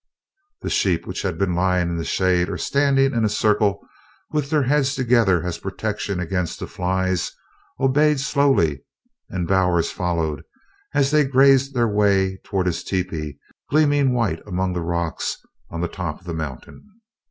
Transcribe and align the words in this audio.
The 0.63 0.71
sheep, 0.71 1.05
which 1.05 1.21
had 1.21 1.37
been 1.37 1.53
lying 1.53 1.89
in 1.89 1.95
the 1.97 2.03
shade 2.03 2.49
or 2.49 2.57
standing 2.57 3.13
in 3.13 3.23
a 3.23 3.29
circle 3.29 3.87
with 4.31 4.49
their 4.49 4.63
heads 4.63 4.95
together 4.95 5.43
as 5.45 5.59
a 5.59 5.61
protection 5.61 6.19
against 6.19 6.59
the 6.59 6.65
flies, 6.65 7.31
obeyed 7.79 8.19
slowly, 8.19 8.83
and 9.29 9.47
Bowers 9.47 9.91
followed 9.91 10.41
as 10.95 11.11
they 11.11 11.23
grazed 11.23 11.75
their 11.75 11.87
way 11.87 12.37
toward 12.43 12.65
his 12.65 12.83
tepee 12.83 13.37
gleaming 13.69 14.11
white 14.11 14.41
among 14.47 14.73
the 14.73 14.81
rocks 14.81 15.37
on 15.69 15.81
the 15.81 15.87
top 15.87 16.19
of 16.19 16.25
the 16.25 16.33
mountain. 16.33 16.83